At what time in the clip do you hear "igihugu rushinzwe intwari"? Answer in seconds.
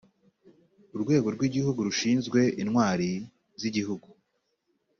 1.47-3.09